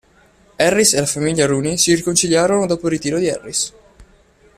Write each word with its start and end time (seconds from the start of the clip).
Harris 0.57 0.95
e 0.95 0.99
la 0.99 1.05
famiglia 1.05 1.45
Rooney 1.45 1.77
si 1.77 1.93
riconciliarono 1.93 2.65
dopo 2.65 2.87
il 2.87 2.93
ritiro 2.93 3.19
di 3.19 3.29
Harris. 3.29 3.71